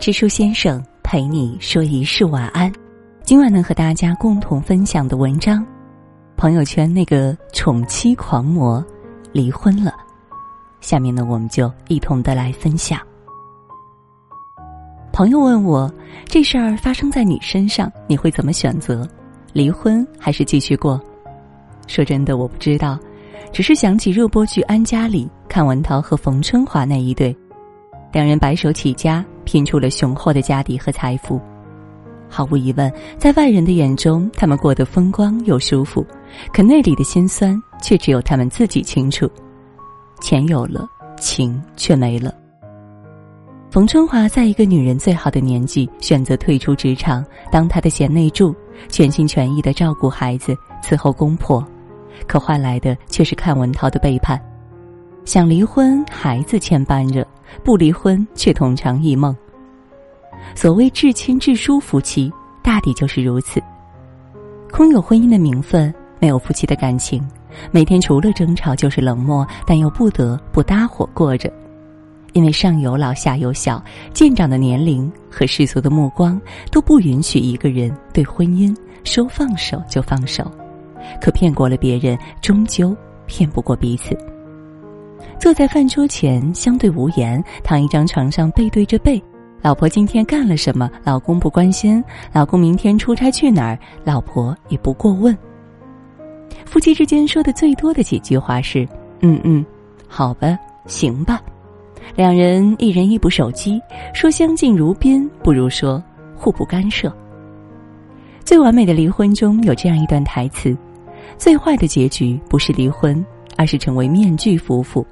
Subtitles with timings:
[0.00, 2.72] 知书先生陪你说一世晚安。
[3.22, 5.62] 今晚能和大家共同分享的文章，
[6.38, 8.82] 朋友圈那个宠妻狂魔
[9.30, 9.92] 离婚了。
[10.80, 12.98] 下面呢，我们就一同的来分享。
[15.12, 15.92] 朋友问我，
[16.24, 19.06] 这事儿发生在你身上，你会怎么选择？
[19.52, 20.98] 离婚还是继续过？
[21.86, 22.98] 说真的，我不知道，
[23.52, 27.36] 只是想起热播剧《安家》里阚文涛和冯春华那一对，
[28.14, 29.22] 两人白手起家。
[29.50, 31.40] 拼出了雄厚的家底和财富，
[32.28, 36.06] 毫无疑问，在外人的眼中，他们过得风光又舒服，
[36.52, 39.28] 可内里的辛酸却只有他们自己清楚。
[40.20, 42.32] 钱有了，情却没了。
[43.72, 48.54] 冯春华在一个女人最好的年纪，选择退出职场，当她的贤内助，
[48.88, 51.66] 全心全意的照顾孩子，伺候公婆，
[52.28, 54.40] 可换来的却是阚文涛的背叛。
[55.24, 57.22] 想离婚，孩子牵绊着；
[57.64, 59.36] 不离婚，却同床异梦。
[60.54, 63.62] 所谓至亲至疏夫妻，大抵就是如此。
[64.70, 67.26] 空有婚姻的名分，没有夫妻的感情，
[67.70, 71.52] 每天除了争吵就是冷漠，但又不得不搭伙过着。
[72.32, 80.48] 因为上有老下有小，渐长的年龄和世俗的目光都不允许一个人对婚姻说放手就放手。
[81.20, 82.96] 可骗过了别人，终究
[83.26, 84.16] 骗不过彼此。
[85.40, 89.20] 坐在饭桌前，相对无言，躺一张床上，背对着背。
[89.62, 90.90] 老婆今天干了什么？
[91.04, 92.02] 老公不关心。
[92.32, 93.78] 老公明天出差去哪儿？
[94.04, 95.36] 老婆也不过问。
[96.64, 98.88] 夫妻之间说的最多的几句话是
[99.20, 99.64] ：“嗯嗯，
[100.08, 101.40] 好吧，行吧。”
[102.16, 103.80] 两人一人一部手机，
[104.14, 106.02] 说相敬如宾，不如说
[106.34, 107.14] 互不干涉。
[108.44, 110.76] 最完美的离婚中有这样一段台词
[111.36, 113.24] ：“最坏的结局不是离婚，
[113.56, 115.06] 而是成为面具夫妇。”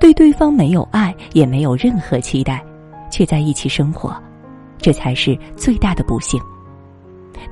[0.00, 2.62] 对对方没有爱，也没有任何期待，
[3.20, 4.16] 却在一起生活，
[4.78, 6.40] 这才是最大的不幸。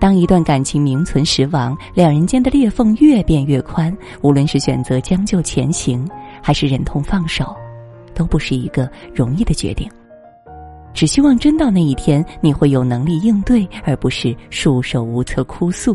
[0.00, 6.08] 当一段感情名存实亡，两人间的裂缝越变越宽，无论是选择将就前行，
[6.42, 7.54] 还是忍痛放手，
[8.14, 9.86] 都不是一个容易的决定。
[10.94, 15.94] 只希望真到那一天，你会有能力应对，而不是束手无策哭诉。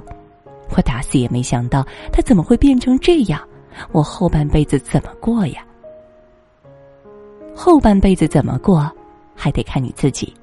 [0.75, 3.41] 我打死也没想到，他怎么会变成这样？
[3.91, 5.65] 我后半辈子怎么过呀？
[7.55, 8.87] 后半辈子怎么过，
[9.35, 10.33] 还得看你自己。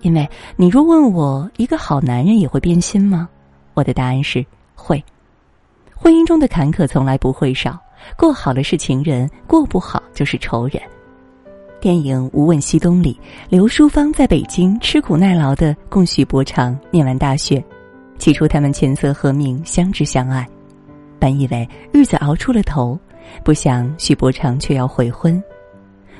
[0.00, 3.28] 因为你若问我，一个好男人也会变心吗？
[3.74, 4.44] 我的答案是
[4.74, 5.02] 会。
[5.94, 7.78] 婚姻中的坎坷从来不会少，
[8.16, 10.80] 过好了是情人，过不好就是仇人。
[11.80, 13.18] 电影《无问西东》里，
[13.48, 17.62] 刘淑芳在北京吃苦耐劳的供许伯常念完大学。
[18.18, 20.48] 起初他们琴瑟和鸣，相知相爱，
[21.20, 22.98] 本以为日子熬出了头，
[23.44, 25.40] 不想许伯常却要悔婚。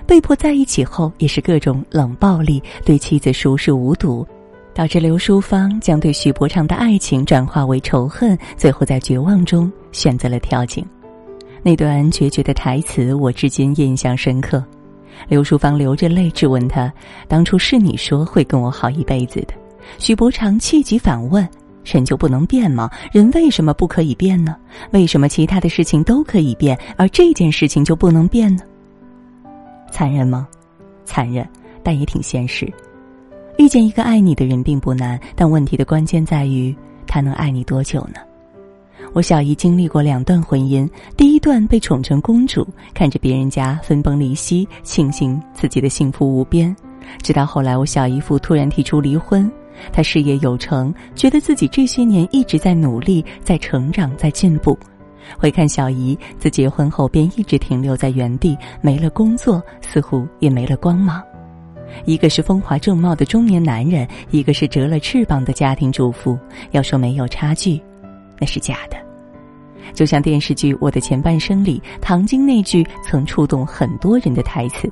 [0.09, 4.27] 被迫在一起后，也是各种冷暴力，对妻子熟视无睹，
[4.73, 10.83] 导致刘淑芳将对许伯常的爱情转化为仇恨，最后在绝望中选择了跳井。
[11.63, 14.65] 那段决绝的台词，我至今印象深刻。
[15.29, 16.91] 刘淑芳流着泪质问他
[17.29, 19.49] ：“当初是你说会跟我好一辈子的。”
[19.99, 21.47] 许伯常气急反问
[21.85, 22.91] ：“人就不能变吗？
[23.13, 24.57] 人为什么不可以变呢？
[24.93, 28.63] 为什么其他的事情都可以变，而这件事情就不能变呢？”
[29.91, 30.47] 残忍吗？
[31.05, 31.49] 残忍，
[31.83, 32.73] 但也挺现实。
[33.57, 36.75] 遇见一个爱你的人并不难，但问题的关键在于
[37.07, 38.21] 他能爱你多久呢？
[39.15, 46.75] 我小姨经历过两段婚姻，第一段被宠成公主，看着别人家分崩离析，庆幸自己的幸福无边。
[47.23, 49.51] 直到后来，我小姨夫突然提出离婚，
[49.93, 54.79] 他事业有成，觉得自己这些年一直在努力，在成长，在进步。
[55.37, 61.23] 回看小姨，自结婚后便一直停留在原地，没了工作，似乎也没了光芒。
[62.05, 66.39] 一个是风华正茂的中年男人，一个是折了翅膀的家庭主妇。
[66.71, 67.81] 要说没有差距，
[68.39, 68.97] 那是假的。
[69.95, 74.91] 就像电视剧《我的前半生》里，唐晶那句曾触动很多人的台词：“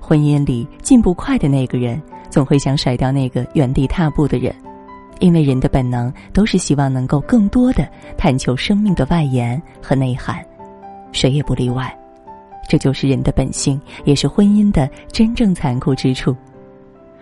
[0.00, 2.00] 婚姻里进步快的那个人，
[2.30, 4.54] 总会想甩掉那个原地踏步的人。”
[5.20, 10.44] 因为人的本能都是希望能够更多的探求生命的外延和内涵，
[11.12, 11.96] 谁也不例外。
[12.68, 16.34] 这就是人的本性，也是婚姻的真正残酷之处。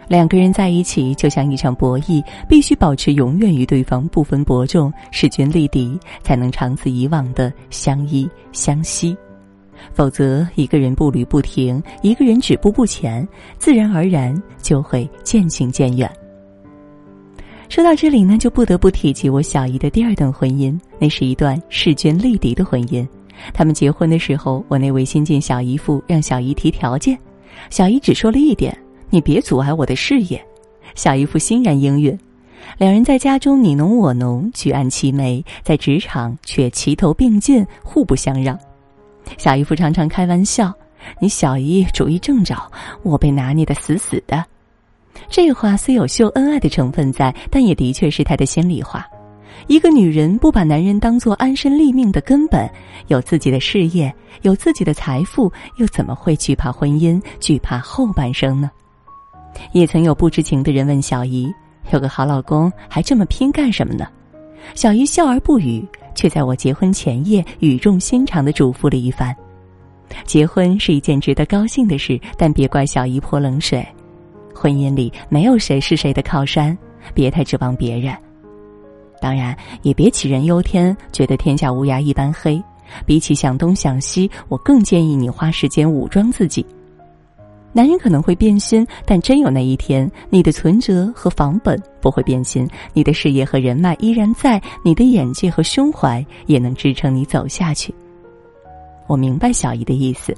[0.08, 9.16] 两个人在一起就像一场博弈，必须保持永远与对方不分伯仲、势均力敌，才能长此以往的相依相惜。
[9.92, 13.26] 否则，一个人步履不停，一个人止步不前，
[13.58, 16.10] 自然而然就会渐行渐远。
[17.72, 20.78] 说到这里呢，就不得不提及我小姨的第二段婚姻。
[20.98, 23.08] 那是一段势均力敌的婚姻。
[23.54, 27.18] 他们结婚的时候，我那位新晋小姨夫让小姨提条件，
[27.70, 28.76] 小姨只说了一点
[29.08, 30.38] ：“你别阻碍我的事业。”
[30.94, 32.14] 小姨夫欣然应允。
[32.76, 38.58] 两人在家中你侬我侬，举案齐眉；在职场却齐头并进，互不相让。
[39.38, 40.70] 小姨夫常常开玩笑
[41.18, 42.54] ：“你小姨主意正着，
[43.02, 44.44] 我被拿捏的死死的。”
[45.28, 49.06] 这话虽有秀恩爱的成分在，但也的确是他的心里话。
[49.68, 52.68] 一个女人不把男人当做安身立命的根本，
[53.06, 58.70] 有自己的事业，有自己的财富，又怎么会惧怕婚姻，惧怕后半生呢？
[59.72, 61.52] 也曾有不知情的人问小姨
[61.92, 64.06] ：“有个好老公，还这么拼干什么呢？”
[64.74, 69.34] 小姨笑而不语，却在我结婚前夜语重心长的嘱咐了一番
[70.24, 73.86] ：“结婚是一件值得高兴的事，但别怪小姨泼冷水。
[74.62, 76.78] 婚姻里没有谁是谁的靠山，
[77.12, 78.14] 别太指望别人。”
[79.20, 82.62] 当然，也别杞人忧天，觉得天下乌鸦一般黑。
[83.04, 86.64] 比起想东想西，我更建议你花时间武装自己。
[87.72, 97.92] 男人可能会变心，但真有那一天，你的存折和房本不会变心，你的事业和人脉依然在，你的眼界和胸怀也能支撑你走下去。
[99.06, 100.36] 我明白小姨的意思，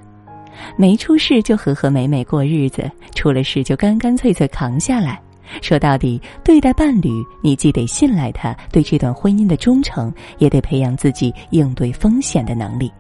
[0.77, 5.21] 没出事就和和美美过日子，出了事就干干脆脆扛下来。
[5.61, 7.11] 说到底，对待伴侣，
[7.43, 12.91] 你既得信赖他对这段婚姻的忠诚，也得培养自己应对风险的能力。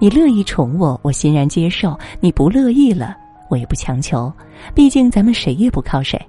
[0.00, 3.16] 你乐意宠我，我欣然接受；你不乐意了，
[3.50, 4.32] 我也不强求。
[4.74, 6.20] 毕竟咱们谁也不靠谁。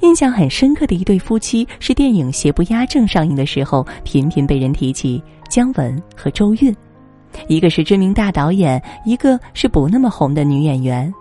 [0.00, 6.74] 印象很深刻的一对夫妻是电影《邪不压正》上映的时候，频频被人提起姜文和周韵，
[7.48, 11.12] 一个是知名大导演，一个是不那么红的女演员。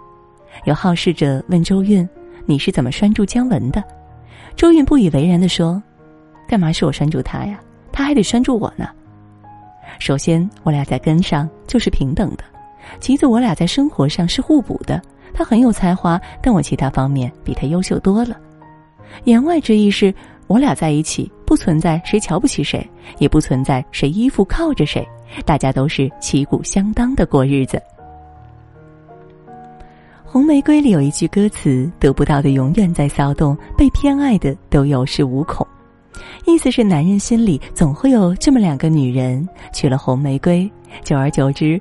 [0.65, 2.07] 有好事者问周韵。
[2.45, 3.81] 你是怎么拴住姜文的？
[4.57, 5.81] 周韵不以为然的说
[6.45, 7.57] ：“干嘛是我拴住他呀？
[7.89, 8.89] 他还得拴住我呢。
[9.98, 12.44] 首先，我俩在根上就是平等的；
[13.00, 15.01] 其次，我俩在生活上是互补的。
[15.33, 18.38] 他很有才华，但我其他方面比他优秀多了。
[19.24, 20.13] 言外之意是，
[20.48, 22.86] 我俩在一起不存在谁瞧不起谁，
[23.19, 25.07] 也不存在谁依附靠着谁，
[25.45, 27.81] 大家都是旗鼓相当的过日子。”
[30.24, 35.65] 红玫瑰里有一句歌词：“得不到的永远在骚动，被偏爱的都有恃无恐。”
[36.45, 40.69] 意思是男人心里总会有这么两个女人，娶了红玫瑰，
[41.03, 41.79] 久而久之，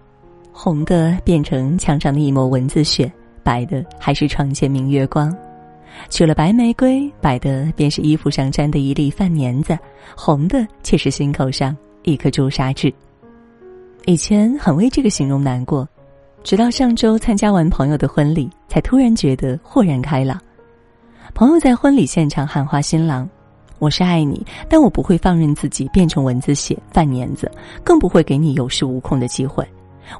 [0.52, 3.10] 红的变成墙上的一抹蚊子血，
[3.42, 5.30] 白的还是床前明月光；
[6.10, 9.78] 娶了白玫瑰，白的便是衣服上沾的一粒饭粘子，
[10.14, 12.92] 红的却是心口上一颗朱砂痣。
[14.04, 15.88] 以前很为这个形容难过。
[16.42, 20.40] 直到上周参加完朋友的婚礼，才突然觉得豁然开朗。
[21.34, 23.28] 朋友在婚礼现场喊话新郎
[23.78, 27.48] ：“我是爱你，但我不会放任自己变成蚊子血、饭粘子，
[27.84, 29.64] 更不会给你有恃无恐的机会。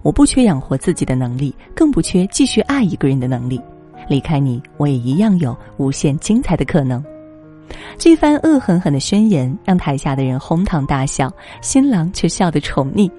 [0.03, 3.61] 我不缺养活自己的能力，更不缺继续爱一个人的能力。
[4.09, 7.05] 离开你，我也一样有无限精彩的可能。”
[7.99, 13.11] 这番恶狠狠的宣言让台下的人哄堂大笑，新郎却笑得宠溺。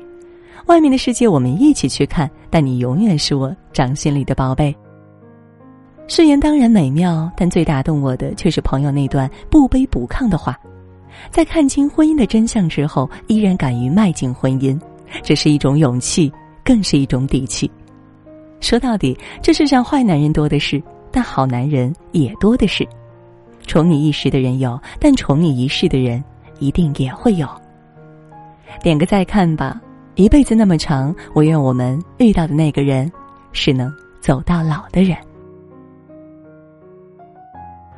[0.65, 4.75] 外面的世界我们一起去看，但你永远是我掌心里的宝贝。
[6.07, 10.57] 誓言当然美妙，但最打动我的却是朋友那段不卑不亢的话。
[11.29, 14.79] 在看清婚姻的真相之后，依然敢于迈进婚姻，
[15.21, 16.31] 这是一种勇气，
[16.63, 17.69] 更是一种底气。
[18.59, 22.87] 说到底，这世上坏男人多的是，但好男人也多的是。
[23.65, 26.21] 宠你一时的人有，但宠你一世的人
[26.59, 27.47] 一定也会有。
[28.81, 29.79] 点个再看吧。
[30.15, 33.11] 一辈子那么长，我愿我们遇到的那个人，
[33.51, 33.91] 是能
[34.21, 35.17] 走到老的人。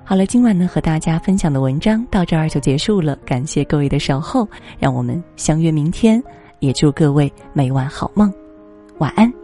[0.05, 4.47] 好了，今晚呢和大家分享的文章到这儿就结束了，感谢各位的守候，
[4.79, 6.23] 让我们相约明天，
[6.59, 8.31] 也祝各位每晚好梦，
[8.99, 9.34] 晚安。